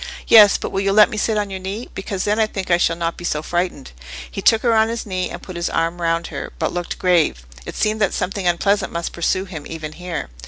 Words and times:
"Yes, 0.27 0.57
but 0.57 0.71
will 0.71 0.81
you 0.81 0.91
let 0.93 1.11
me 1.11 1.17
sit 1.17 1.37
on 1.37 1.51
your 1.51 1.59
knee? 1.59 1.87
because 1.93 2.23
then 2.23 2.39
I 2.39 2.47
think 2.47 2.71
I 2.71 2.77
shall 2.77 2.95
not 2.95 3.17
be 3.17 3.23
so 3.23 3.43
frightened." 3.43 3.91
He 4.31 4.41
took 4.41 4.63
her 4.63 4.73
on 4.73 4.89
his 4.89 5.05
knee, 5.05 5.29
and 5.29 5.43
put 5.43 5.55
his 5.55 5.69
arm 5.69 6.01
round 6.01 6.25
her, 6.33 6.51
but 6.57 6.73
looked 6.73 6.97
grave: 6.97 7.45
it 7.67 7.75
seemed 7.75 8.01
that 8.01 8.11
something 8.11 8.47
unpleasant 8.47 8.91
must 8.91 9.13
pursue 9.13 9.45
him 9.45 9.67
even 9.67 9.91
here. 9.91 10.31